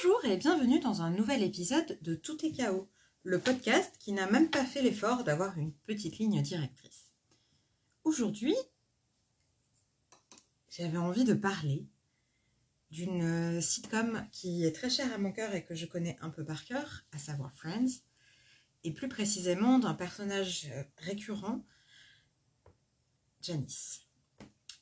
Bonjour 0.00 0.24
et 0.26 0.36
bienvenue 0.36 0.78
dans 0.78 1.02
un 1.02 1.10
nouvel 1.10 1.42
épisode 1.42 1.98
de 2.02 2.14
Tout 2.14 2.46
est 2.46 2.52
chaos, 2.52 2.88
le 3.24 3.40
podcast 3.40 3.92
qui 3.98 4.12
n'a 4.12 4.30
même 4.30 4.48
pas 4.48 4.64
fait 4.64 4.80
l'effort 4.80 5.24
d'avoir 5.24 5.58
une 5.58 5.72
petite 5.72 6.18
ligne 6.18 6.40
directrice. 6.40 7.10
Aujourd'hui, 8.04 8.54
j'avais 10.70 10.98
envie 10.98 11.24
de 11.24 11.34
parler 11.34 11.88
d'une 12.92 13.60
sitcom 13.60 14.24
qui 14.30 14.64
est 14.64 14.70
très 14.70 14.88
chère 14.88 15.12
à 15.12 15.18
mon 15.18 15.32
cœur 15.32 15.52
et 15.56 15.64
que 15.64 15.74
je 15.74 15.86
connais 15.86 16.16
un 16.20 16.30
peu 16.30 16.44
par 16.44 16.64
cœur, 16.64 17.04
à 17.10 17.18
savoir 17.18 17.52
Friends, 17.54 18.04
et 18.84 18.92
plus 18.92 19.08
précisément 19.08 19.80
d'un 19.80 19.94
personnage 19.94 20.70
récurrent, 20.98 21.64
Janice. 23.42 24.02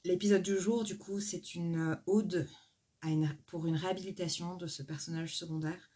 L'épisode 0.04 0.42
du 0.42 0.58
jour, 0.58 0.84
du 0.84 0.98
coup, 0.98 1.20
c'est 1.20 1.54
une 1.54 1.98
ode 2.06 2.46
pour 3.46 3.66
une 3.66 3.76
réhabilitation 3.76 4.56
de 4.56 4.66
ce 4.66 4.82
personnage 4.82 5.36
secondaire 5.36 5.90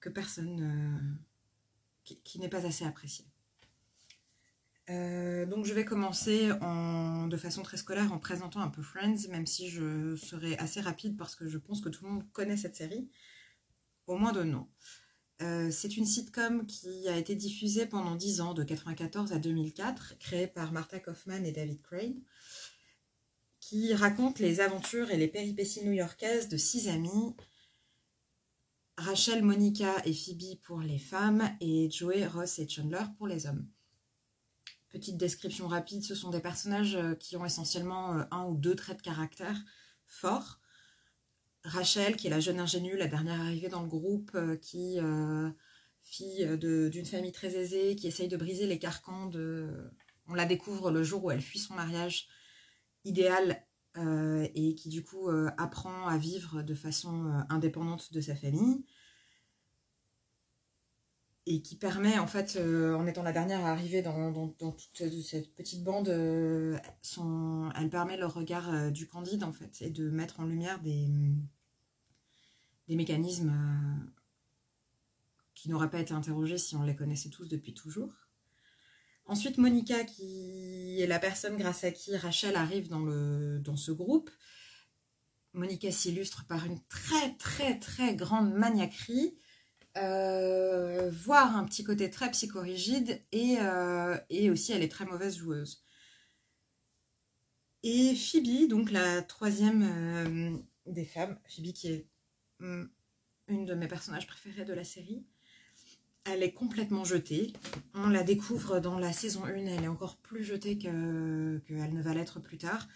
que 0.00 0.08
personne, 0.08 0.60
euh, 0.60 2.14
qui, 2.24 2.38
n'est 2.38 2.48
pas 2.48 2.66
assez 2.66 2.84
apprécié. 2.84 3.26
Euh, 4.88 5.46
donc 5.46 5.66
je 5.66 5.74
vais 5.74 5.84
commencer 5.84 6.50
en, 6.62 7.28
de 7.28 7.36
façon 7.36 7.62
très 7.62 7.76
scolaire 7.76 8.12
en 8.12 8.18
présentant 8.18 8.60
un 8.60 8.70
peu 8.70 8.82
Friends, 8.82 9.28
même 9.28 9.46
si 9.46 9.68
je 9.68 10.16
serai 10.16 10.56
assez 10.56 10.80
rapide 10.80 11.16
parce 11.16 11.36
que 11.36 11.48
je 11.48 11.58
pense 11.58 11.80
que 11.80 11.88
tout 11.88 12.04
le 12.04 12.10
monde 12.10 12.32
connaît 12.32 12.56
cette 12.56 12.76
série, 12.76 13.08
au 14.06 14.16
moins 14.16 14.32
de 14.32 14.42
nom. 14.42 14.68
Euh, 15.42 15.70
c'est 15.70 15.96
une 15.96 16.04
sitcom 16.04 16.66
qui 16.66 17.08
a 17.08 17.16
été 17.16 17.34
diffusée 17.34 17.86
pendant 17.86 18.14
10 18.14 18.40
ans, 18.40 18.52
de 18.52 18.62
1994 18.62 19.32
à 19.32 19.38
2004, 19.38 20.18
créée 20.18 20.46
par 20.46 20.72
Martha 20.72 20.98
Kaufman 20.98 21.44
et 21.44 21.52
David 21.52 21.80
Crane 21.82 22.20
qui 23.70 23.94
raconte 23.94 24.40
les 24.40 24.58
aventures 24.58 25.12
et 25.12 25.16
les 25.16 25.28
péripéties 25.28 25.84
new-yorkaises 25.84 26.48
de 26.48 26.56
six 26.56 26.88
amies, 26.88 27.36
Rachel, 28.96 29.44
Monica 29.44 29.94
et 30.04 30.12
Phoebe 30.12 30.58
pour 30.60 30.80
les 30.80 30.98
femmes 30.98 31.56
et 31.60 31.88
Joey, 31.88 32.26
Ross 32.26 32.58
et 32.58 32.68
Chandler 32.68 33.04
pour 33.16 33.28
les 33.28 33.46
hommes. 33.46 33.68
Petite 34.88 35.18
description 35.18 35.68
rapide, 35.68 36.02
ce 36.02 36.16
sont 36.16 36.30
des 36.30 36.40
personnages 36.40 36.96
euh, 36.96 37.14
qui 37.14 37.36
ont 37.36 37.44
essentiellement 37.44 38.18
euh, 38.18 38.24
un 38.32 38.46
ou 38.46 38.56
deux 38.56 38.74
traits 38.74 38.96
de 38.96 39.02
caractère 39.02 39.56
forts. 40.04 40.58
Rachel, 41.62 42.16
qui 42.16 42.26
est 42.26 42.30
la 42.30 42.40
jeune 42.40 42.58
ingénue, 42.58 42.96
la 42.96 43.06
dernière 43.06 43.40
arrivée 43.40 43.68
dans 43.68 43.82
le 43.82 43.88
groupe, 43.88 44.32
euh, 44.34 44.56
qui, 44.56 44.98
fille 46.02 46.58
d'une 46.58 47.06
famille 47.06 47.30
très 47.30 47.54
aisée, 47.54 47.94
qui 47.94 48.08
essaye 48.08 48.26
de 48.26 48.36
briser 48.36 48.66
les 48.66 48.80
carcans 48.80 49.26
de... 49.26 49.92
On 50.26 50.34
la 50.34 50.46
découvre 50.46 50.90
le 50.90 51.04
jour 51.04 51.22
où 51.22 51.30
elle 51.30 51.40
fuit 51.40 51.60
son 51.60 51.74
mariage 51.74 52.26
idéal 53.04 53.64
euh, 53.96 54.46
et 54.54 54.76
qui 54.76 54.88
du 54.88 55.02
coup 55.02 55.28
euh, 55.28 55.50
apprend 55.58 56.06
à 56.06 56.16
vivre 56.16 56.62
de 56.62 56.74
façon 56.74 57.26
euh, 57.26 57.40
indépendante 57.48 58.12
de 58.12 58.20
sa 58.20 58.36
famille. 58.36 58.84
Et 61.46 61.60
qui 61.62 61.74
permet 61.74 62.18
en 62.18 62.26
fait 62.28 62.58
en 62.58 63.06
étant 63.06 63.22
la 63.24 63.32
dernière 63.32 63.64
à 63.64 63.70
arriver 63.70 64.02
dans, 64.02 64.48
toute 64.50 65.22
cette 65.22 65.52
petite 65.54 65.82
bande 65.82 66.08
elle 66.08 67.90
permet 67.90 68.16
le 68.18 68.26
regard 68.26 68.92
du 68.92 69.08
candide 69.08 69.42
en 69.42 69.52
fait 69.52 69.80
et 69.80 69.90
de 69.90 70.10
mettre 70.10 70.38
en 70.40 70.44
lumière 70.44 70.80
des 70.80 71.08
mécanismes 72.88 73.52
qui 75.54 75.70
n'auraient 75.70 75.90
pas 75.90 76.00
été 76.00 76.12
interrogés 76.12 76.58
si 76.58 76.76
on 76.76 76.82
les 76.82 76.94
connaissait 76.94 77.30
tous 77.30 77.48
depuis 77.48 77.74
toujours 77.74 78.12
Ensuite, 79.30 79.58
Monica, 79.58 80.02
qui 80.02 81.00
est 81.00 81.06
la 81.06 81.20
personne 81.20 81.56
grâce 81.56 81.84
à 81.84 81.92
qui 81.92 82.16
Rachel 82.16 82.56
arrive 82.56 82.88
dans, 82.88 83.76
ce 83.76 83.92
groupe. 83.92 84.28
Monica 85.52 85.92
s'illustre 85.92 86.48
par 86.48 86.66
une 86.66 86.80
très 86.88 87.36
très 87.36 87.78
très 87.78 88.16
grande 88.16 88.52
maniaquerie, 88.52 89.38
euh, 89.98 91.12
voire 91.12 91.56
un 91.56 91.64
petit 91.64 91.84
côté 91.84 92.10
très 92.10 92.32
psychorigide, 92.32 93.22
et, 93.30 93.58
euh, 93.60 94.18
et 94.30 94.50
aussi 94.50 94.72
elle 94.72 94.82
est 94.82 94.88
très 94.88 95.04
mauvaise 95.04 95.36
joueuse. 95.36 95.84
Et 97.84 98.16
Phoebe, 98.16 98.68
donc 98.68 98.90
la 98.90 99.22
troisième 99.22 99.82
euh, 99.84 100.58
des 100.86 101.04
femmes, 101.04 101.38
Phoebe 101.46 101.72
qui 101.72 101.86
est 101.86 102.08
mm, 102.58 102.86
une 103.46 103.64
de 103.64 103.74
mes 103.74 103.86
personnages 103.86 104.26
préférés 104.26 104.64
de 104.64 104.74
la 104.74 104.82
série, 104.82 105.24
elle 106.24 106.42
est 106.42 106.52
complètement 106.52 107.04
jetée. 107.04 107.52
On 107.94 108.08
la 108.08 108.22
découvre 108.22 108.80
dans 108.80 108.98
la 108.98 109.12
saison 109.12 109.44
1, 109.44 109.54
elle 109.66 109.84
est 109.84 109.88
encore 109.88 110.16
plus 110.16 110.44
jetée 110.44 110.78
qu'elle 110.78 111.62
ne 111.68 112.02
va 112.02 112.14
l'être 112.14 112.40
plus 112.40 112.58
tard. 112.58 112.88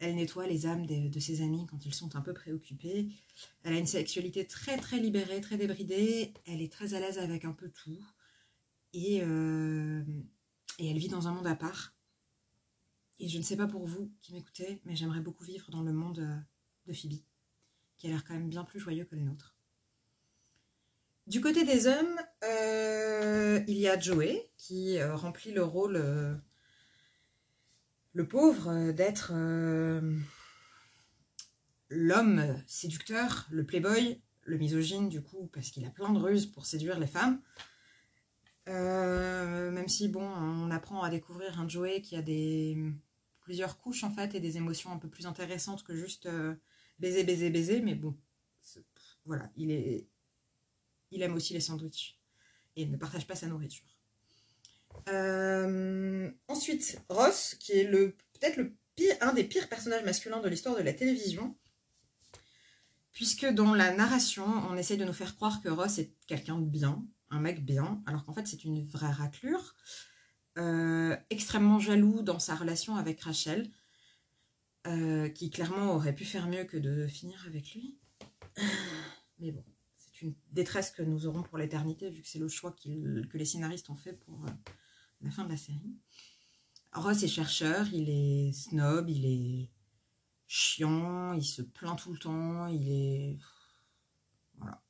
Elle 0.00 0.16
nettoie 0.16 0.46
les 0.46 0.66
âmes 0.66 0.86
de, 0.86 1.20
ses 1.20 1.40
amis 1.40 1.66
quand 1.70 1.86
ils 1.86 1.94
sont 1.94 2.16
un 2.16 2.20
peu 2.20 2.34
préoccupés. 2.34 3.08
Elle 3.62 3.74
a 3.74 3.78
une 3.78 3.86
sexualité 3.86 4.46
très 4.46 4.76
très 4.76 4.98
libérée, 4.98 5.40
très 5.40 5.56
débridée. 5.56 6.34
Elle 6.46 6.60
est 6.60 6.72
très 6.72 6.94
à 6.94 7.00
l'aise 7.00 7.18
avec 7.18 7.44
un 7.44 7.52
peu 7.52 7.70
tout. 7.70 8.04
Et, 8.92 9.20
euh, 9.22 10.02
et 10.78 10.90
elle 10.90 10.98
vit 10.98 11.08
dans 11.08 11.28
un 11.28 11.32
monde 11.32 11.46
à 11.46 11.54
part. 11.54 11.94
Et 13.20 13.28
je 13.28 13.38
ne 13.38 13.42
sais 13.42 13.56
pas 13.56 13.68
pour 13.68 13.86
vous 13.86 14.12
qui 14.20 14.34
m'écoutez, 14.34 14.80
mais 14.84 14.96
j'aimerais 14.96 15.20
beaucoup 15.20 15.44
vivre 15.44 15.70
dans 15.70 15.82
le 15.82 15.92
monde 15.92 16.18
euh, 16.18 16.36
de 16.86 16.92
Phoebe, 16.92 17.20
qui 17.96 18.08
a 18.08 18.10
l'air 18.10 18.24
quand 18.24 18.34
même 18.34 18.48
bien 18.48 18.64
plus 18.64 18.80
joyeux 18.80 19.04
que 19.04 19.14
le 19.14 19.22
nôtre. 19.22 19.53
Du 21.26 21.40
côté 21.40 21.64
des 21.64 21.86
hommes, 21.86 22.20
euh, 22.44 23.64
il 23.66 23.78
y 23.78 23.88
a 23.88 23.98
Joey 23.98 24.50
qui 24.58 24.98
euh, 24.98 25.16
remplit 25.16 25.52
le 25.52 25.64
rôle, 25.64 25.96
euh, 25.96 26.34
le 28.12 28.28
pauvre, 28.28 28.92
d'être 28.92 29.32
l'homme 31.88 32.62
séducteur, 32.66 33.46
le 33.50 33.64
playboy, 33.64 34.20
le 34.42 34.58
misogyne 34.58 35.08
du 35.08 35.22
coup, 35.22 35.48
parce 35.54 35.70
qu'il 35.70 35.86
a 35.86 35.90
plein 35.90 36.12
de 36.12 36.18
ruses 36.18 36.44
pour 36.44 36.66
séduire 36.66 37.00
les 37.00 37.06
femmes. 37.06 37.40
même 38.66 39.88
si, 39.88 40.08
bon, 40.08 40.22
on 40.22 40.70
apprend 40.70 41.02
à 41.02 41.08
découvrir 41.08 41.58
un 41.58 41.66
Joey 41.68 42.02
qui 42.02 42.16
a 42.16 42.22
des 42.22 42.76
plusieurs 43.40 43.78
couches 43.78 44.04
en 44.04 44.10
fait 44.10 44.34
et 44.34 44.40
des 44.40 44.58
émotions 44.58 44.92
un 44.92 44.98
peu 44.98 45.08
plus 45.08 45.24
intéressantes 45.26 45.84
que 45.84 45.94
juste 45.94 46.28
baiser, 46.98 47.24
baiser, 47.24 47.48
baiser, 47.48 47.80
mais 47.80 47.94
bon, 47.94 48.14
voilà, 49.24 49.50
il 49.56 49.70
est 49.70 50.06
il 51.14 51.22
aime 51.22 51.34
aussi 51.34 51.54
les 51.54 51.60
sandwichs 51.60 52.18
et 52.76 52.86
ne 52.86 52.96
partage 52.96 53.26
pas 53.26 53.36
sa 53.36 53.46
nourriture. 53.46 53.86
Euh, 55.08 56.30
ensuite, 56.48 57.00
Ross, 57.08 57.56
qui 57.58 57.72
est 57.72 57.84
le 57.84 58.16
peut-être 58.32 58.56
le 58.56 58.74
pire, 58.96 59.16
un 59.20 59.32
des 59.32 59.44
pires 59.44 59.68
personnages 59.68 60.04
masculins 60.04 60.40
de 60.40 60.48
l'histoire 60.48 60.76
de 60.76 60.82
la 60.82 60.92
télévision, 60.92 61.56
puisque 63.12 63.46
dans 63.46 63.74
la 63.74 63.94
narration, 63.94 64.44
on 64.68 64.76
essaye 64.76 64.96
de 64.96 65.04
nous 65.04 65.12
faire 65.12 65.36
croire 65.36 65.62
que 65.62 65.68
Ross 65.68 65.98
est 65.98 66.12
quelqu'un 66.26 66.58
de 66.58 66.66
bien, 66.66 67.04
un 67.30 67.40
mec 67.40 67.64
bien, 67.64 68.02
alors 68.06 68.24
qu'en 68.24 68.34
fait 68.34 68.46
c'est 68.46 68.64
une 68.64 68.84
vraie 68.84 69.10
raclure, 69.10 69.74
euh, 70.58 71.16
extrêmement 71.30 71.80
jaloux 71.80 72.22
dans 72.22 72.38
sa 72.38 72.54
relation 72.54 72.96
avec 72.96 73.20
Rachel, 73.20 73.70
euh, 74.86 75.28
qui 75.28 75.50
clairement 75.50 75.94
aurait 75.94 76.14
pu 76.14 76.24
faire 76.24 76.48
mieux 76.48 76.64
que 76.64 76.76
de 76.76 77.06
finir 77.06 77.42
avec 77.46 77.72
lui. 77.74 77.98
Mais 79.38 79.50
bon 79.50 79.64
une 80.24 80.34
détresse 80.52 80.90
que 80.90 81.02
nous 81.02 81.26
aurons 81.26 81.42
pour 81.42 81.58
l'éternité, 81.58 82.10
vu 82.10 82.22
que 82.22 82.28
c'est 82.28 82.38
le 82.38 82.48
choix 82.48 82.72
que 82.72 83.36
les 83.36 83.44
scénaristes 83.44 83.90
ont 83.90 83.94
fait 83.94 84.14
pour 84.14 84.42
euh, 84.44 84.50
la 85.20 85.30
fin 85.30 85.44
de 85.44 85.50
la 85.50 85.56
série. 85.56 85.94
Ross 86.92 87.22
est 87.22 87.28
chercheur, 87.28 87.86
il 87.92 88.08
est 88.08 88.52
snob, 88.52 89.10
il 89.10 89.26
est 89.26 89.70
chiant, 90.46 91.32
il 91.34 91.44
se 91.44 91.62
plaint 91.62 91.98
tout 91.98 92.12
le 92.12 92.18
temps, 92.18 92.66
il 92.68 92.88
est... 92.88 93.38
Voilà. 94.56 94.82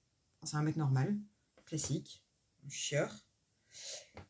C'est 0.42 0.56
un 0.56 0.62
mec 0.62 0.76
normal, 0.76 1.18
classique, 1.64 2.22
chieur. 2.68 3.26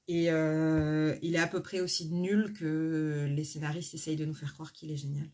Et 0.09 0.31
euh, 0.31 1.19
il 1.21 1.35
est 1.35 1.41
à 1.41 1.49
peu 1.49 1.63
près 1.63 1.81
aussi 1.81 2.11
nul 2.11 2.55
que 2.55 3.27
les 3.29 3.45
scénaristes 3.45 3.93
essayent 3.93 4.17
de 4.17 4.25
nous 4.25 4.35
faire 4.35 4.55
croire 4.55 4.73
qu'il 4.73 4.91
est 4.91 4.97
génial. 4.97 5.29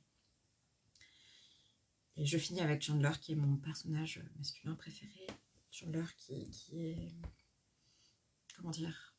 Et 2.17 2.27
je 2.27 2.39
finis 2.39 2.61
avec 2.61 2.83
Chandler, 2.83 3.13
qui 3.21 3.33
est 3.33 3.37
mon 3.37 3.57
personnage 3.57 4.23
masculin 4.37 4.75
préféré. 4.75 5.27
Chandler 5.71 6.05
qui, 6.17 6.51
qui 6.51 6.87
est... 6.87 7.13
Comment 8.57 8.71
dire 8.71 9.15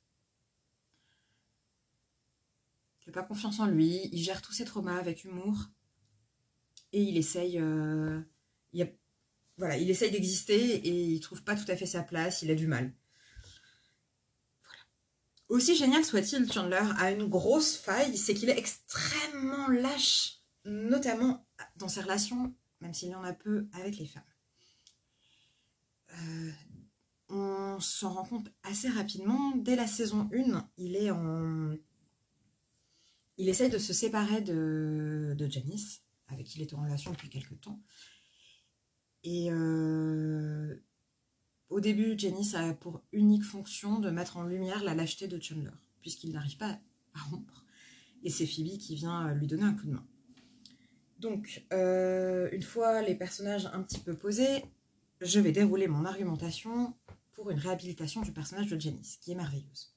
Il 3.02 3.10
n'a 3.10 3.14
pas 3.14 3.28
confiance 3.28 3.60
en 3.60 3.66
lui, 3.66 4.10
il 4.12 4.22
gère 4.22 4.42
tous 4.42 4.54
ses 4.54 4.66
traumas 4.66 4.98
avec 4.98 5.24
humour 5.24 5.58
et 6.94 7.02
il 7.02 7.18
essaye... 7.18 7.60
Euh, 7.60 8.22
il 8.74 8.82
voilà, 9.58 9.78
il 9.78 9.90
essaye 9.92 10.10
d'exister 10.10 10.76
et 10.76 10.90
il 10.90 11.20
trouve 11.20 11.44
pas 11.44 11.56
tout 11.56 11.70
à 11.70 11.76
fait 11.76 11.86
sa 11.86 12.02
place, 12.02 12.42
il 12.42 12.50
a 12.50 12.56
du 12.56 12.66
mal. 12.66 12.94
Aussi 15.50 15.76
génial 15.76 16.04
soit-il, 16.04 16.52
Chandler 16.52 16.82
a 16.98 17.12
une 17.12 17.28
grosse 17.28 17.76
faille, 17.76 18.18
c'est 18.18 18.34
qu'il 18.34 18.50
est 18.50 18.58
extrêmement 18.58 19.68
lâche, 19.68 20.40
notamment 20.66 21.46
dans 21.76 21.90
ses 21.90 22.02
relations, 22.02 22.56
même 22.80 22.94
s'il 22.94 23.10
y 23.10 23.16
en 23.16 23.24
a 23.24 23.34
peu, 23.34 23.68
avec 23.74 23.98
les 23.98 24.08
femmes. 24.08 24.24
Euh, 26.14 26.52
on 27.30 27.80
s'en 27.80 28.14
rend 28.14 28.26
compte 28.26 28.52
assez 28.64 28.90
rapidement. 28.90 29.56
Dès 29.56 29.76
la 29.76 29.88
saison 29.88 30.30
1, 30.34 30.70
il 30.78 30.96
est 30.96 31.12
en... 31.12 31.76
Il 33.38 33.50
essaye 33.50 33.70
de 33.70 33.78
se 33.78 33.94
séparer 33.94 34.42
de, 34.42 35.36
Janice, 35.50 36.02
avec 36.28 36.46
qui 36.46 36.60
il 36.60 36.62
est 36.62 36.74
en 36.74 36.82
relation 36.82 37.12
depuis 37.12 37.30
quelques 37.30 37.60
temps. 37.62 37.82
Et 39.24 39.52
euh, 39.52 40.76
au 41.70 41.80
début, 41.80 42.20
Janice 42.20 42.54
a 42.54 42.74
pour 42.74 43.02
unique 43.12 43.44
fonction 43.44 44.00
de 44.00 44.10
mettre 44.10 44.38
en 44.38 44.44
lumière 44.44 44.84
la 44.84 44.94
lâcheté 44.94 45.28
de 45.28 45.42
Chandler, 45.42 45.72
puisqu'il 46.02 46.34
n'arrive 46.34 46.58
pas 46.58 46.80
à 47.14 47.20
rompre. 47.30 47.66
Et 48.24 48.30
c'est 48.30 48.46
Phoebe 48.46 48.78
qui 48.78 48.96
vient 48.96 49.34
lui 49.34 49.48
donner 49.48 49.64
un 49.64 49.74
coup 49.74 49.88
de 49.88 49.94
main. 49.94 50.06
Donc, 51.22 51.64
euh, 51.72 52.50
une 52.52 52.64
fois 52.64 53.02
les 53.04 53.16
personnages 53.16 53.68
un 53.68 53.84
petit 53.84 54.00
peu 54.00 54.16
posés, 54.16 54.66
je 55.22 55.40
vais 55.40 55.52
dérouler 55.52 55.88
mon 55.88 56.06
argumentation 56.06 56.96
pour 57.34 57.52
une 57.52 57.60
réhabilitation 57.60 58.22
du 58.22 58.32
personnage 58.32 58.68
de 58.68 58.80
Janice, 58.80 59.18
qui 59.22 59.32
est 59.32 59.36
merveilleuse. 59.36 59.94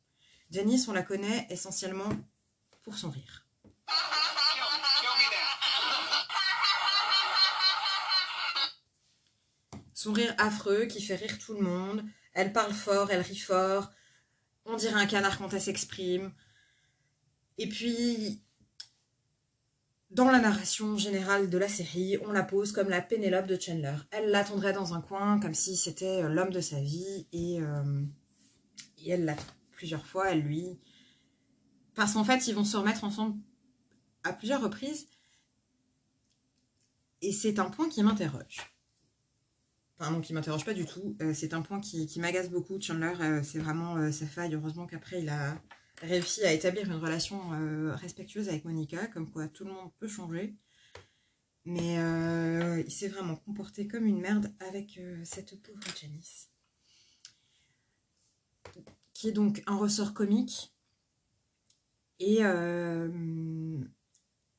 Janice, 0.50 0.86
on 0.88 0.92
la 0.92 1.02
connaît 1.02 1.46
essentiellement 1.50 2.10
pour 2.82 2.96
son 2.96 3.10
rire. 3.10 3.46
Son 9.94 10.12
rire 10.12 10.34
affreux 10.36 10.84
qui 10.84 11.00
fait 11.00 11.16
rire 11.16 11.38
tout 11.38 11.54
le 11.54 11.62
monde. 11.62 12.04
Elle 12.34 12.52
parle 12.52 12.74
fort, 12.74 13.10
elle 13.10 13.22
rit 13.22 13.38
fort. 13.38 13.90
On 14.66 14.76
dirait 14.76 15.00
un 15.00 15.06
canard 15.06 15.38
quand 15.38 15.54
elle 15.54 15.62
s'exprime. 15.62 16.32
Et 17.56 17.68
puis, 17.68 18.42
dans 20.14 20.30
la 20.30 20.38
narration 20.38 20.96
générale 20.96 21.50
de 21.50 21.58
la 21.58 21.68
série, 21.68 22.16
on 22.24 22.30
la 22.30 22.44
pose 22.44 22.70
comme 22.70 22.88
la 22.88 23.02
Pénélope 23.02 23.46
de 23.46 23.60
Chandler. 23.60 23.96
Elle 24.12 24.30
l'attendrait 24.30 24.72
dans 24.72 24.94
un 24.94 25.00
coin 25.00 25.40
comme 25.40 25.54
si 25.54 25.76
c'était 25.76 26.22
euh, 26.22 26.28
l'homme 26.28 26.50
de 26.50 26.60
sa 26.60 26.80
vie 26.80 27.26
et, 27.32 27.60
euh, 27.60 28.02
elle 29.06 29.24
l'attend 29.24 29.42
plusieurs 29.72 30.06
fois, 30.06 30.30
elle 30.30 30.40
lui... 30.40 30.78
Parce 31.94 32.14
qu'en 32.14 32.24
fait, 32.24 32.46
ils 32.48 32.54
vont 32.54 32.64
se 32.64 32.76
remettre 32.76 33.04
ensemble 33.04 33.38
à 34.22 34.32
plusieurs 34.32 34.62
reprises 34.62 35.06
et 37.20 37.32
c'est 37.32 37.58
un 37.58 37.68
point 37.70 37.88
qui 37.88 38.02
m'interroge. 38.02 38.60
Enfin 39.98 40.10
non, 40.10 40.20
qui 40.20 40.32
m'interroge 40.32 40.64
pas 40.64 40.74
du 40.74 40.86
tout. 40.86 41.16
Euh, 41.22 41.34
c'est 41.34 41.54
un 41.54 41.62
point 41.62 41.80
qui, 41.80 42.08
m'agace 42.18 42.50
beaucoup. 42.50 42.80
Chandler, 42.80 43.12
c'est 43.44 43.58
vraiment 43.58 44.10
sa 44.10 44.26
faille. 44.26 44.54
Heureusement 44.54 44.86
qu'après, 44.86 45.22
il 45.22 45.28
a 45.28 45.56
réussi 46.02 46.44
à 46.44 46.52
établir 46.52 46.86
une 46.86 47.00
relation 47.00 47.40
respectueuse 47.96 48.48
avec 48.48 48.64
Monica, 48.64 49.06
comme 49.08 49.30
quoi 49.30 49.48
tout 49.48 49.64
le 49.64 49.72
monde 49.72 49.90
peut 49.98 50.08
changer. 50.08 50.54
Mais 51.64 51.94
il 52.84 52.90
s'est 52.90 53.08
vraiment 53.08 53.36
comporté 53.36 53.86
comme 53.86 54.06
une 54.06 54.20
merde 54.20 54.52
avec 54.60 55.00
cette 55.24 55.60
pauvre 55.62 55.80
Janice. 56.00 56.50
Qui 59.12 59.28
est 59.28 59.32
donc 59.32 59.62
un 59.66 59.76
ressort 59.76 60.14
comique. 60.14 60.74
Et 62.18 62.42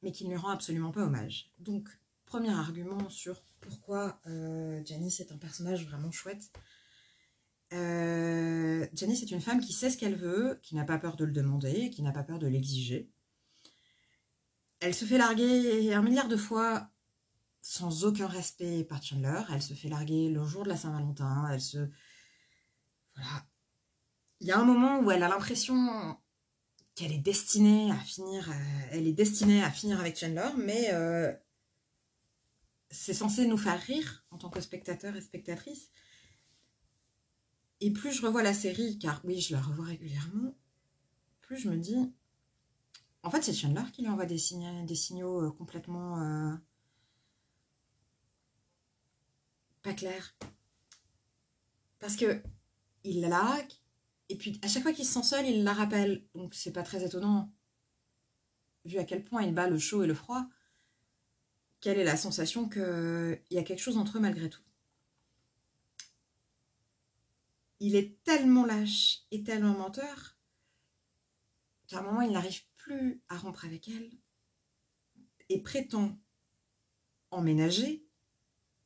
mais 0.06 0.12
qui 0.12 0.26
ne 0.26 0.30
lui 0.30 0.38
rend 0.38 0.50
absolument 0.50 0.92
pas 0.92 1.04
hommage. 1.04 1.52
Donc, 1.58 1.90
premier 2.26 2.52
argument 2.52 3.10
sur 3.10 3.44
pourquoi 3.60 4.22
euh, 4.28 4.80
Janice 4.86 5.20
est 5.20 5.32
un 5.32 5.38
personnage 5.38 5.86
vraiment 5.88 6.12
chouette. 6.12 6.52
Euh, 7.75 8.88
Janice 8.94 9.22
est 9.24 9.31
une 9.31 9.42
femme 9.42 9.60
qui 9.60 9.74
sait 9.74 9.89
ce 9.89 9.98
qu'elle 9.98 10.16
veut, 10.16 10.60
qui 10.63 10.75
n'a 10.75 10.86
pas 10.86 10.98
peur 10.98 11.16
de 11.16 11.25
le 11.25 11.31
demander, 11.31 11.89
qui 11.89 12.01
n'a 12.01 12.12
pas 12.12 12.24
peur 12.24 12.39
de 12.39 12.48
l'exiger. 12.48 13.10
Elle 14.80 14.94
se 14.94 15.06
fait 15.06 15.18
larguer 15.18 15.94
un 15.94 16.01
milliard 16.01 16.27
de 16.27 16.38
fois 16.38 16.89
sans 17.62 18.06
aucun 18.06 18.27
respect 18.27 18.83
par 18.83 19.01
Chandler. 19.04 19.42
Elle 19.51 19.62
se 19.62 19.74
fait 19.74 19.89
larguer 19.89 20.30
le 20.30 20.45
jour 20.45 20.63
de 20.63 20.69
la 20.69 20.77
Saint-Valentin. 20.77 21.50
Elle 21.51 21.62
se... 21.62 21.89
Il 24.39 24.48
y 24.48 24.51
a 24.51 24.60
un 24.60 24.66
moment 24.66 25.00
où 25.00 25.12
elle 25.12 25.24
a 25.24 25.30
l'impression 25.30 26.18
qu'elle 26.94 27.12
est 27.12 27.18
destinée 27.18 27.92
à 27.92 27.98
finir... 27.98 28.50
Euh, 28.50 28.54
elle 28.92 29.07
est 29.07 29.13
destinée 29.13 29.63
à 29.63 29.72
finir 29.72 30.00
avec 30.00 30.18
Chandler, 30.18 30.50
mais 30.57 30.94
euh, 30.94 31.33
c'est 32.89 33.13
censé 33.13 33.48
nous 33.48 33.57
faire 33.57 33.81
rire 33.81 34.25
en 34.31 34.38
tant 34.38 34.50
que 34.50 34.62
spectateur 34.62 35.16
et 35.16 35.22
spectatrice. 35.22 35.89
Et 37.81 37.92
plus 37.92 38.12
je 38.12 38.25
revois 38.25 38.44
la 38.44 38.54
série, 38.54 38.98
car 38.98 39.22
oui, 39.24 39.42
je 39.42 39.54
la 39.54 39.62
revois 39.62 39.86
régulièrement, 39.86 40.56
plus 41.42 41.57
je 41.57 41.69
me 41.69 41.77
dis, 41.77 42.12
en 43.24 43.30
fait, 43.30 43.42
c'est 43.44 43.54
Chandler 43.54 43.83
qui 43.92 44.01
lui 44.01 44.10
envoie 44.10 44.25
des, 44.25 44.38
signaux, 44.38 44.86
des 44.86 44.95
signaux 44.95 45.44
euh, 45.44 45.51
complètement 45.51 46.19
euh, 46.22 46.56
pas 49.83 49.94
clairs. 49.94 50.36
Parce 52.00 52.16
que 52.16 52.42
il 53.04 53.22
la 53.22 53.60
et 54.30 54.38
puis 54.38 54.60
à 54.63 54.68
chaque 54.68 54.81
fois 54.81 54.92
qu'il 54.92 55.06
se 55.06 55.13
sent 55.13 55.24
seul, 55.24 55.45
il 55.45 55.63
la 55.63 55.74
rappelle. 55.74 56.25
Donc 56.33 56.56
c'est 56.56 56.72
pas 56.72 56.81
très 56.83 57.04
étonnant, 57.06 57.51
vu 58.86 58.98
à 58.98 59.04
quel 59.04 59.24
point 59.24 59.44
il 59.44 59.54
bat 59.54 59.69
le 59.69 59.77
chaud 59.77 60.04
et 60.04 60.07
le 60.07 60.16
froid 60.16 60.48
quelle 61.86 62.00
est 62.00 62.04
la 62.04 62.18
sensation 62.18 62.68
qu'il 62.68 63.39
y 63.51 63.60
a 63.60 63.63
quelque 63.63 63.80
chose 63.80 63.98
entre 63.98 64.18
eux 64.18 64.19
malgré 64.19 64.50
tout. 64.50 64.63
Il 67.80 67.95
est 67.95 68.24
tellement 68.24 68.66
lâche 68.66 69.19
et 69.31 69.44
tellement 69.44 69.77
menteur 69.77 70.38
qu'à 71.88 72.00
un 72.00 72.04
moment, 72.04 72.22
il 72.22 72.31
n'arrive 72.31 72.62
plus 72.77 73.22
à 73.30 73.38
rompre 73.38 73.66
avec 73.66 73.88
elle 73.88 74.12
et 75.50 75.62
prétend 75.62 76.18
emménager. 77.31 78.06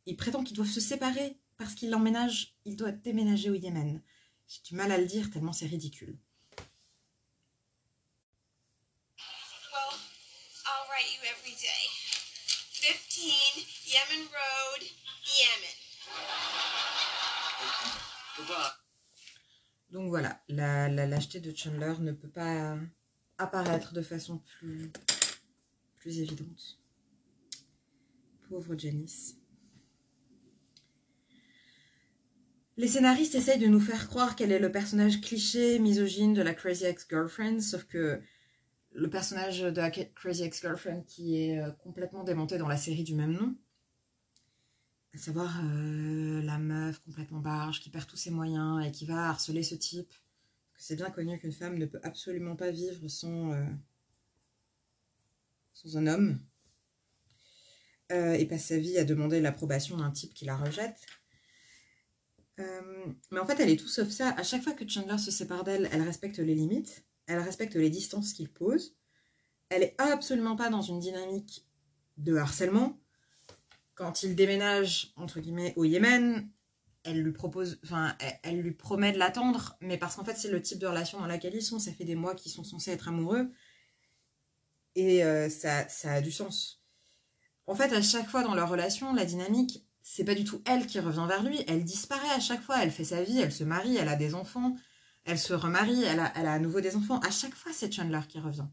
Il 0.05 0.17
prétend 0.17 0.43
qu'ils 0.43 0.55
doivent 0.55 0.67
se 0.67 0.81
séparer 0.81 1.39
parce 1.57 1.75
qu'il 1.75 1.93
emménage, 1.93 2.55
il 2.65 2.75
doit 2.75 2.91
déménager 2.91 3.49
au 3.49 3.55
Yémen. 3.55 4.01
J'ai 4.47 4.61
du 4.63 4.75
mal 4.75 4.91
à 4.91 4.97
le 4.97 5.05
dire 5.05 5.29
tellement 5.29 5.53
c'est 5.53 5.67
ridicule. 5.67 6.17
Yemen 13.89 14.27
Road, 14.31 14.83
Yemen. 15.39 15.75
Donc 19.91 20.09
voilà, 20.09 20.41
la, 20.49 20.87
lâcheté 20.89 21.39
de 21.39 21.55
Chandler 21.55 21.93
ne 21.99 22.11
peut 22.11 22.29
pas 22.29 22.77
apparaître 23.37 23.93
de 23.93 24.01
façon 24.01 24.37
plus, 24.37 24.91
plus 25.97 26.19
évidente. 26.19 26.79
Pauvre 28.49 28.77
Janice. 28.77 29.35
Les 32.77 32.87
scénaristes 32.87 33.35
essayent 33.35 33.59
de 33.59 33.67
nous 33.67 33.79
faire 33.79 34.07
croire 34.07 34.35
qu'elle 34.35 34.51
est 34.51 34.59
le 34.59 34.71
personnage 34.71 35.19
cliché, 35.21 35.79
misogyne 35.79 36.33
de 36.33 36.41
la 36.41 36.53
Crazy 36.53 36.85
Ex-Girlfriend, 36.85 37.59
sauf 37.59 37.83
que 37.83 38.21
le 38.93 39.09
personnage 39.09 39.61
de 39.61 39.81
la 39.81 39.91
Crazy 39.91 40.43
Ex-Girlfriend 40.43 41.03
qui 41.05 41.43
est 41.43 41.59
euh, 41.59 41.71
complètement 41.71 42.23
démonté 42.23 42.57
dans 42.57 42.67
la 42.67 42.77
série 42.77 43.03
du 43.03 43.15
même 43.15 43.33
nom, 43.33 43.55
à 45.13 45.17
savoir 45.17 45.59
euh, 45.63 46.41
la 46.43 46.57
meuf 46.57 46.99
complètement 46.99 47.39
barge 47.39 47.81
qui 47.81 47.89
perd 47.89 48.07
tous 48.07 48.17
ses 48.17 48.31
moyens 48.31 48.85
et 48.85 48.91
qui 48.91 49.05
va 49.05 49.29
harceler 49.29 49.63
ce 49.63 49.75
type. 49.75 50.13
C'est 50.77 50.95
bien 50.95 51.09
connu 51.09 51.37
qu'une 51.39 51.51
femme 51.51 51.77
ne 51.77 51.85
peut 51.85 51.99
absolument 52.03 52.55
pas 52.55 52.71
vivre 52.71 53.07
sans, 53.07 53.51
euh, 53.51 53.65
sans 55.73 55.97
un 55.97 56.07
homme 56.07 56.39
euh, 58.11 58.33
et 58.33 58.45
passe 58.45 58.65
sa 58.65 58.77
vie 58.77 58.97
à 58.97 59.03
demander 59.03 59.41
l'approbation 59.41 59.97
d'un 59.97 60.11
type 60.11 60.33
qui 60.33 60.45
la 60.45 60.55
rejette. 60.55 61.05
mais 63.31 63.39
en 63.39 63.45
fait, 63.45 63.59
elle 63.59 63.69
est 63.69 63.79
tout 63.79 63.87
sauf 63.87 64.09
ça. 64.09 64.29
À 64.31 64.43
chaque 64.43 64.63
fois 64.63 64.73
que 64.73 64.87
Chandler 64.87 65.17
se 65.17 65.31
sépare 65.31 65.63
d'elle, 65.63 65.89
elle 65.91 66.01
respecte 66.01 66.37
les 66.37 66.55
limites, 66.55 67.03
elle 67.25 67.39
respecte 67.39 67.75
les 67.75 67.89
distances 67.89 68.33
qu'il 68.33 68.49
pose. 68.49 68.95
Elle 69.69 69.83
est 69.83 69.95
absolument 69.97 70.55
pas 70.55 70.69
dans 70.69 70.81
une 70.81 70.99
dynamique 70.99 71.65
de 72.17 72.35
harcèlement 72.35 72.99
quand 73.99 74.23
il 74.23 74.33
déménage, 74.33 75.11
entre 75.17 75.41
guillemets, 75.41 75.73
au 75.75 75.83
Yémen, 75.83 76.49
elle 77.03 77.21
lui 77.21 77.33
propose, 77.33 77.81
enfin, 77.83 78.15
elle, 78.43 78.61
lui 78.61 78.71
promet 78.71 79.11
de 79.11 79.17
l'attendre, 79.17 79.75
mais 79.81 79.97
parce 79.97 80.15
qu'en 80.15 80.23
fait, 80.23 80.35
c'est 80.35 80.49
le 80.49 80.61
type 80.61 80.79
de 80.79 80.87
relation 80.87 81.19
dans 81.19 81.25
laquelle 81.25 81.53
ils 81.53 81.61
sont. 81.61 81.79
Ça 81.79 81.91
fait 81.91 82.05
des 82.05 82.15
mois 82.15 82.33
qu'ils 82.33 82.53
sont 82.53 82.63
censés 82.63 82.91
être 82.91 83.09
amoureux. 83.09 83.51
Et 84.95 85.21
euh, 85.25 85.49
ça, 85.49 85.87
ça 85.89 86.13
a 86.13 86.21
du 86.21 86.31
sens. 86.31 86.81
En 87.67 87.75
fait, 87.75 87.91
à 87.91 88.01
chaque 88.01 88.29
fois 88.29 88.41
dans 88.41 88.55
leur 88.55 88.69
relation, 88.69 89.13
la 89.13 89.25
dynamique, 89.25 89.85
c'est 90.01 90.23
pas 90.23 90.33
du 90.33 90.45
tout 90.45 90.61
elle 90.65 90.87
qui 90.87 91.01
revient 91.01 91.25
vers 91.27 91.43
lui. 91.43 91.61
Elle 91.67 91.83
disparaît 91.83 92.31
à 92.31 92.39
chaque 92.39 92.61
fois. 92.61 92.81
Elle 92.81 92.91
fait 92.91 93.03
sa 93.03 93.21
vie, 93.21 93.41
elle 93.41 93.51
se 93.51 93.65
marie, 93.65 93.97
elle 93.97 94.07
a 94.07 94.15
des 94.15 94.33
enfants, 94.33 94.77
elle 95.25 95.39
se 95.39 95.53
remarie, 95.53 96.03
elle 96.05 96.21
a, 96.21 96.31
elle 96.37 96.45
a 96.45 96.53
à 96.53 96.59
nouveau 96.59 96.79
des 96.79 96.95
enfants. 96.95 97.19
À 97.19 97.31
chaque 97.31 97.53
fois, 97.53 97.73
c'est 97.73 97.91
Chandler 97.91 98.21
qui 98.29 98.39
revient. 98.39 98.67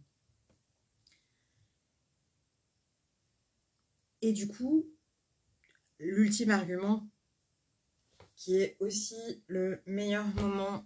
Et 4.23 4.33
du 4.33 4.47
coup, 4.47 4.87
l'ultime 5.99 6.51
argument 6.51 7.09
qui 8.35 8.57
est 8.57 8.77
aussi 8.81 9.43
le 9.47 9.81
meilleur 9.87 10.27
moment 10.35 10.85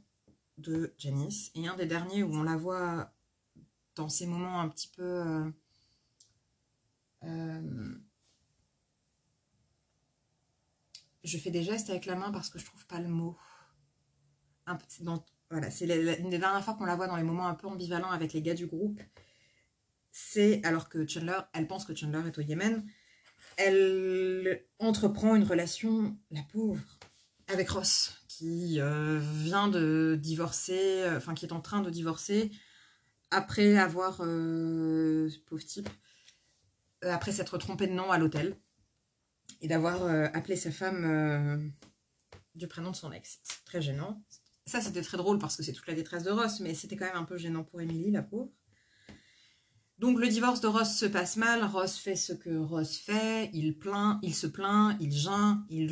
de 0.59 0.95
Janice 0.99 1.51
et 1.55 1.67
un 1.67 1.77
des 1.77 1.87
derniers 1.87 2.23
où 2.23 2.33
on 2.35 2.43
la 2.43 2.57
voit 2.57 3.13
dans 3.97 4.09
ces 4.09 4.27
moments 4.27 4.61
un 4.61 4.69
petit 4.69 4.89
peu 4.89 5.03
euh, 5.03 5.51
euh, 7.25 7.95
je 11.25 11.39
fais 11.39 11.51
des 11.51 11.63
gestes 11.63 11.91
avec 11.91 12.07
la 12.07 12.15
main 12.15 12.31
parce 12.31 12.49
que 12.49 12.59
je 12.59 12.65
trouve 12.65 12.87
pas 12.87 13.01
le 13.01 13.09
mot. 13.09 13.37
Voilà 15.51 15.71
c'est 15.71 15.87
une 16.19 16.31
des 16.31 16.39
dernières 16.39 16.65
fois 16.65 16.75
qu'on 16.75 16.85
la 16.85 16.95
voit 16.95 17.09
dans 17.09 17.17
les 17.17 17.25
moments 17.25 17.49
un 17.49 17.55
peu 17.55 17.67
ambivalents 17.67 18.11
avec 18.11 18.33
les 18.33 18.43
gars 18.43 18.55
du 18.55 18.67
groupe 18.67 19.01
c'est 20.13 20.65
alors 20.65 20.89
que 20.89 21.07
Chandler 21.07 21.39
elle 21.53 21.67
pense 21.67 21.85
que 21.85 21.95
Chandler 21.95 22.23
est 22.29 22.39
au 22.39 22.43
Yémen 22.43 22.87
elle 23.57 24.65
entreprend 24.79 25.35
une 25.35 25.45
relation, 25.45 26.17
la 26.31 26.43
pauvre, 26.43 26.81
avec 27.49 27.69
Ross, 27.71 28.21
qui 28.29 28.81
euh, 28.81 29.19
vient 29.21 29.69
de 29.69 30.19
divorcer, 30.21 31.03
euh, 31.03 31.19
enfin 31.19 31.35
qui 31.35 31.45
est 31.45 31.53
en 31.53 31.61
train 31.61 31.83
de 31.83 31.91
divorcer 31.91 32.51
après 33.31 33.77
avoir, 33.77 34.21
euh, 34.21 35.29
pauvre 35.47 35.65
type, 35.65 35.89
après 37.03 37.33
s'être 37.33 37.59
trompé 37.59 37.87
de 37.87 37.93
nom 37.93 38.11
à 38.11 38.19
l'hôtel 38.19 38.57
et 39.61 39.69
d'avoir 39.69 40.05
appelé 40.35 40.57
sa 40.57 40.71
femme 40.71 41.73
du 42.55 42.67
prénom 42.67 42.91
de 42.91 42.97
son 42.97 43.13
ex. 43.13 43.41
C'est 43.43 43.65
très 43.65 43.81
gênant. 43.81 44.23
Ça, 44.67 44.81
c'était 44.81 45.03
très 45.03 45.17
drôle 45.17 45.39
parce 45.39 45.57
que 45.57 45.63
c'est 45.63 45.73
toute 45.73 45.87
la 45.87 45.95
détresse 45.95 46.25
de 46.25 46.31
Ross, 46.31 46.61
mais 46.61 46.75
c'était 46.75 46.97
quand 46.97 47.07
même 47.07 47.17
un 47.17 47.25
peu 47.25 47.37
gênant 47.37 47.63
pour 47.63 47.81
Emily, 47.81 48.11
la 48.11 48.23
pauvre. 48.23 48.51
Donc 50.01 50.19
le 50.19 50.29
divorce 50.29 50.63
de 50.63 50.67
Ross 50.67 50.97
se 50.97 51.05
passe 51.05 51.37
mal, 51.37 51.63
Ross 51.63 51.99
fait 51.99 52.17
ce 52.17 52.33
que 52.33 52.57
Ross 52.57 52.97
fait, 52.97 53.51
il 53.53 53.79
plaint, 53.79 54.19
il 54.23 54.35
se 54.35 54.47
plaint, 54.47 54.97
il 54.99 55.13
geint, 55.13 55.67
il 55.69 55.91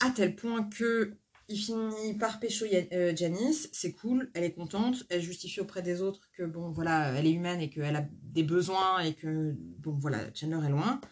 à 0.00 0.10
tel 0.10 0.34
point 0.34 0.64
que 0.64 1.14
il 1.48 1.58
finit 1.58 2.14
par 2.14 2.40
pécho 2.40 2.64
euh, 2.64 3.14
Janice, 3.14 3.68
c'est 3.74 3.92
cool, 3.92 4.30
elle 4.32 4.44
est 4.44 4.54
contente, 4.54 5.04
elle 5.10 5.20
justifie 5.20 5.60
auprès 5.60 5.82
des 5.82 6.00
autres 6.00 6.30
que 6.32 6.42
bon 6.42 6.70
voilà, 6.70 7.12
elle 7.12 7.26
est 7.26 7.32
humaine 7.32 7.60
et 7.60 7.68
qu'elle 7.68 7.96
a 7.96 8.08
des 8.22 8.42
besoins 8.42 9.00
et 9.00 9.12
que 9.14 9.54
bon 9.58 9.92
voilà, 9.98 10.32
Chandler 10.32 10.66
est 10.66 10.70
loin. 10.70 11.02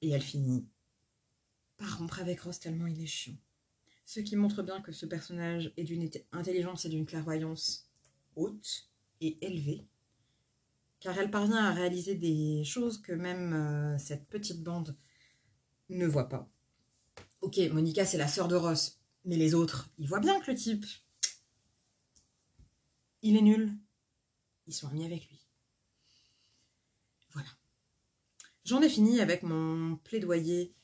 Et 0.00 0.08
elle 0.12 0.22
finit 0.22 0.66
par 1.76 1.98
rompre 1.98 2.20
avec 2.20 2.40
Ross 2.40 2.58
tellement 2.58 2.86
il 2.86 3.02
est 3.02 3.06
chiant. 3.06 3.36
Ce 4.12 4.18
qui 4.18 4.34
montre 4.34 4.64
bien 4.64 4.80
que 4.80 4.90
ce 4.90 5.06
personnage 5.06 5.72
est 5.76 5.84
d'une 5.84 6.10
intelligence 6.32 6.84
et 6.84 6.88
d'une 6.88 7.06
clairvoyance 7.06 7.88
haute 8.34 8.90
et 9.20 9.38
élevée, 9.40 9.86
car 10.98 11.16
elle 11.16 11.30
parvient 11.30 11.64
à 11.64 11.72
réaliser 11.72 12.16
des 12.16 12.64
choses 12.64 13.00
que 13.00 13.12
même 13.12 13.52
euh, 13.52 13.98
cette 13.98 14.26
petite 14.28 14.64
bande 14.64 14.98
ne 15.90 16.08
voit 16.08 16.28
pas. 16.28 16.50
Ok, 17.40 17.58
Monica, 17.70 18.04
c'est 18.04 18.18
la 18.18 18.26
sœur 18.26 18.48
de 18.48 18.56
Ross, 18.56 19.00
mais 19.24 19.36
les 19.36 19.54
autres, 19.54 19.92
ils 19.96 20.08
voient 20.08 20.18
bien 20.18 20.40
que 20.40 20.50
le 20.50 20.56
type, 20.56 20.86
il 23.22 23.36
est 23.36 23.42
nul. 23.42 23.72
Ils 24.66 24.74
sont 24.74 24.88
amis 24.88 25.04
avec 25.04 25.28
lui. 25.28 25.46
Voilà. 27.30 27.50
J'en 28.64 28.82
ai 28.82 28.88
fini 28.88 29.20
avec 29.20 29.44
mon 29.44 29.98
plaidoyer 29.98 30.74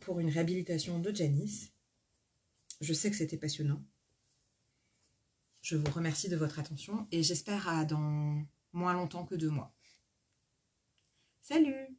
pour 0.00 0.20
une 0.20 0.28
réhabilitation 0.28 0.98
de 0.98 1.14
Janice. 1.14 1.71
Je 2.82 2.92
sais 2.92 3.10
que 3.10 3.16
c'était 3.16 3.36
passionnant. 3.36 3.80
Je 5.60 5.76
vous 5.76 5.88
remercie 5.92 6.28
de 6.28 6.34
votre 6.34 6.58
attention 6.58 7.06
et 7.12 7.22
j'espère 7.22 7.68
à 7.68 7.84
dans 7.84 8.44
moins 8.72 8.92
longtemps 8.92 9.24
que 9.24 9.36
deux 9.36 9.50
mois. 9.50 9.72
Salut 11.40 11.96